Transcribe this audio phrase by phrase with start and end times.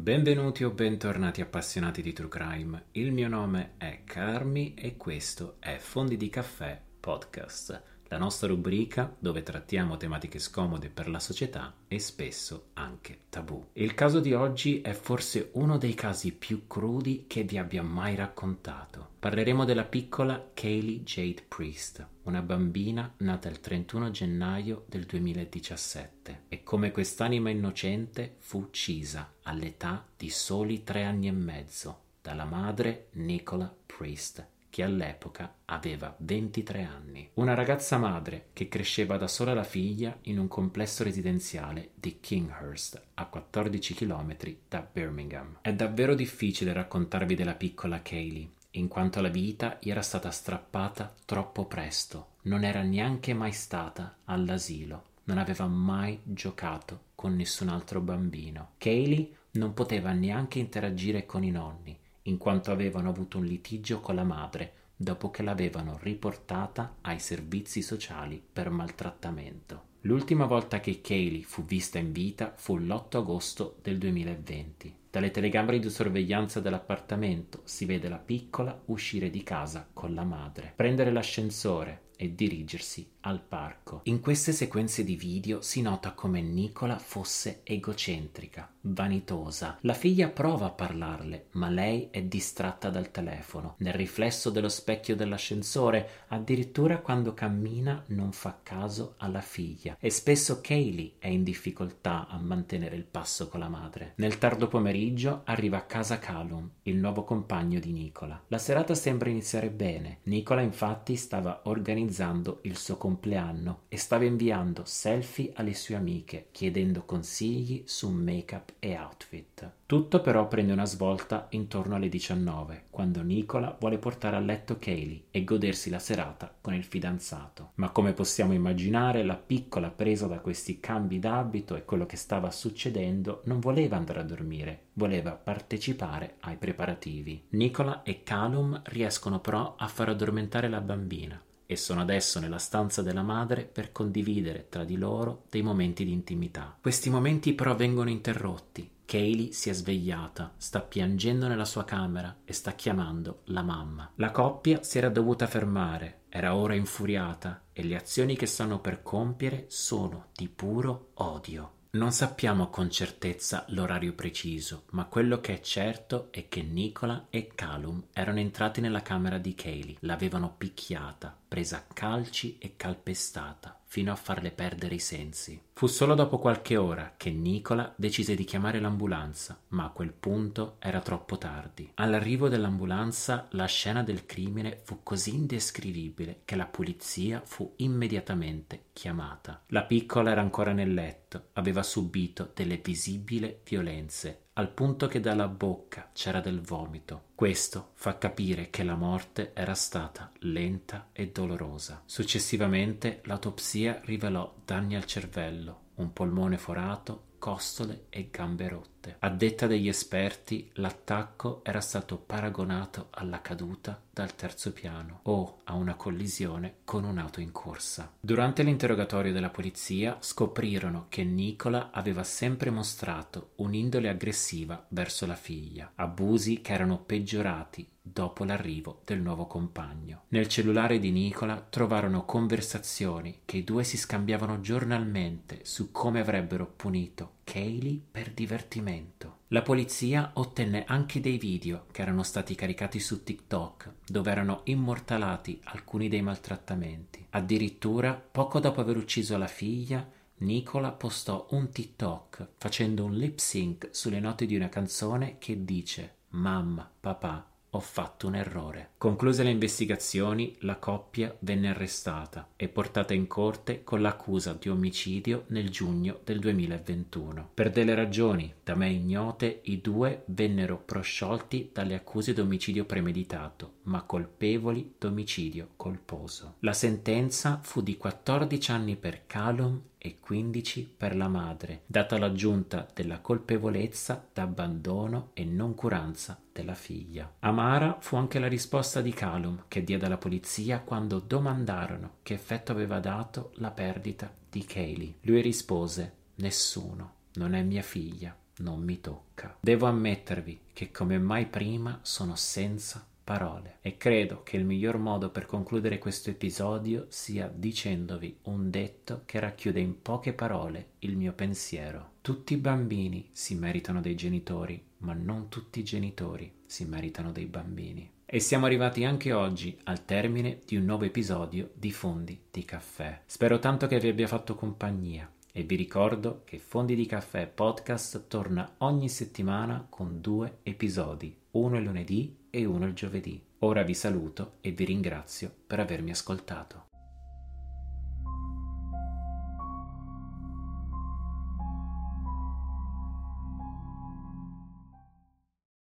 [0.00, 2.84] Benvenuti o bentornati appassionati di True Crime.
[2.92, 9.14] Il mio nome è Carmi e questo è Fondi di Caffè Podcast, la nostra rubrica
[9.18, 13.62] dove trattiamo tematiche scomode per la società e spesso anche tabù.
[13.74, 18.14] Il caso di oggi è forse uno dei casi più crudi che vi abbia mai
[18.14, 19.10] raccontato.
[19.18, 26.62] Parleremo della piccola Kaylee Jade Priest, una bambina nata il 31 gennaio del 2017 e
[26.62, 33.74] come quest'anima innocente fu uccisa all'età di soli tre anni e mezzo dalla madre Nicola
[33.86, 37.30] Priest che all'epoca aveva 23 anni.
[37.34, 43.02] Una ragazza madre che cresceva da sola la figlia in un complesso residenziale di Kinghurst,
[43.14, 44.36] a 14 km
[44.68, 45.58] da Birmingham.
[45.62, 51.14] È davvero difficile raccontarvi della piccola Kaylee, in quanto la vita gli era stata strappata
[51.24, 58.00] troppo presto, non era neanche mai stata all'asilo, non aveva mai giocato con nessun altro
[58.00, 58.72] bambino.
[58.78, 64.14] Kaylee non poteva neanche interagire con i nonni, in quanto avevano avuto un litigio con
[64.14, 69.86] la madre dopo che l'avevano riportata ai servizi sociali per maltrattamento.
[70.02, 74.94] L'ultima volta che Kaylee fu vista in vita fu l'8 agosto del 2020.
[75.10, 80.72] Dalle telecamere di sorveglianza dell'appartamento si vede la piccola uscire di casa con la madre,
[80.74, 84.00] prendere l'ascensore e dirigersi al parco.
[84.04, 89.76] In queste sequenze di video si nota come Nicola fosse egocentrica, vanitosa.
[89.82, 93.74] La figlia prova a parlarle, ma lei è distratta dal telefono.
[93.78, 99.96] Nel riflesso dello specchio dell'ascensore, addirittura quando cammina non fa caso alla figlia.
[100.00, 104.14] E spesso Kaylee è in difficoltà a mantenere il passo con la madre.
[104.16, 108.42] Nel tardo pomeriggio arriva a casa Calum, il nuovo compagno di Nicola.
[108.48, 110.20] La serata sembra iniziare bene.
[110.24, 117.02] Nicola infatti stava organizzando il suo compleanno e stava inviando selfie alle sue amiche chiedendo
[117.04, 119.70] consigli su make-up e outfit.
[119.86, 125.24] Tutto però prende una svolta intorno alle 19, quando Nicola vuole portare a letto Kaylee
[125.30, 127.72] e godersi la serata con il fidanzato.
[127.76, 132.50] Ma come possiamo immaginare, la piccola presa da questi cambi d'abito e quello che stava
[132.50, 137.46] succedendo non voleva andare a dormire, voleva partecipare ai preparativi.
[137.50, 143.02] Nicola e Calum riescono però a far addormentare la bambina e sono adesso nella stanza
[143.02, 146.74] della madre per condividere tra di loro dei momenti di intimità.
[146.80, 148.90] Questi momenti però vengono interrotti.
[149.04, 154.10] Kaylee si è svegliata, sta piangendo nella sua camera e sta chiamando la mamma.
[154.14, 159.02] La coppia si era dovuta fermare, era ora infuriata e le azioni che stanno per
[159.02, 161.72] compiere sono di puro odio.
[161.90, 167.52] Non sappiamo con certezza l'orario preciso, ma quello che è certo è che Nicola e
[167.54, 174.12] Calum erano entrati nella camera di Kaylee, l'avevano picchiata, presa a calci e calpestata, fino
[174.12, 175.60] a farle perdere i sensi.
[175.72, 180.76] Fu solo dopo qualche ora che Nicola decise di chiamare l'ambulanza, ma a quel punto
[180.78, 181.90] era troppo tardi.
[181.94, 189.62] All'arrivo dell'ambulanza la scena del crimine fu così indescrivibile che la polizia fu immediatamente chiamata.
[189.68, 195.46] La piccola era ancora nel letto, aveva subito delle visibili violenze al punto che dalla
[195.46, 197.26] bocca c'era del vomito.
[197.36, 202.02] Questo fa capire che la morte era stata lenta e dolorosa.
[202.04, 209.16] Successivamente l'autopsia rivelò danni al cervello, un polmone forato, costole e gambe rotte.
[209.20, 215.74] A detta degli esperti, l'attacco era stato paragonato alla caduta dal terzo piano o a
[215.74, 218.12] una collisione con un'auto in corsa.
[218.18, 225.92] Durante l'interrogatorio della polizia scoprirono che Nicola aveva sempre mostrato un'indole aggressiva verso la figlia,
[225.94, 230.22] abusi che erano peggiorati dopo l'arrivo del nuovo compagno.
[230.30, 236.66] Nel cellulare di Nicola trovarono conversazioni che i due si scambiavano giornalmente su come avrebbero
[236.66, 239.36] punito Kaylee per divertimento.
[239.48, 245.60] La polizia ottenne anche dei video che erano stati caricati su TikTok, dove erano immortalati
[245.64, 247.24] alcuni dei maltrattamenti.
[247.30, 250.04] Addirittura, poco dopo aver ucciso la figlia,
[250.38, 256.16] Nicola postò un TikTok facendo un lip sync sulle note di una canzone che dice
[256.30, 257.48] Mamma, papà,
[257.78, 258.90] ho fatto un errore.
[258.98, 265.44] Concluse le investigazioni, la coppia venne arrestata e portata in corte con l'accusa di omicidio
[265.48, 267.50] nel giugno del 2021.
[267.54, 273.74] Per delle ragioni da me ignote, i due vennero prosciolti dalle accuse di omicidio premeditato,
[273.82, 276.56] ma colpevoli d'omicidio colposo.
[276.60, 282.86] La sentenza fu di 14 anni per Calum e 15 per la madre, data l'aggiunta
[282.94, 287.34] della colpevolezza d'abbandono e noncuranza della figlia.
[287.40, 287.67] Amara
[288.00, 292.98] fu anche la risposta di Calum che diede alla polizia quando domandarono che effetto aveva
[292.98, 295.14] dato la perdita di Kaylee.
[295.22, 299.56] Lui rispose: Nessuno, non è mia figlia non mi tocca.
[299.60, 305.30] Devo ammettervi che come mai prima sono senza parole e credo che il miglior modo
[305.30, 311.32] per concludere questo episodio sia dicendovi un detto che racchiude in poche parole il mio
[311.34, 312.12] pensiero.
[312.22, 317.46] Tutti i bambini si meritano dei genitori, ma non tutti i genitori si meritano dei
[317.46, 318.10] bambini.
[318.24, 323.22] E siamo arrivati anche oggi al termine di un nuovo episodio di Fondi di Caffè.
[323.24, 328.28] Spero tanto che vi abbia fatto compagnia e vi ricordo che Fondi di Caffè Podcast
[328.28, 333.42] torna ogni settimana con due episodi, uno il lunedì e uno il giovedì.
[333.60, 336.87] Ora vi saluto e vi ringrazio per avermi ascoltato.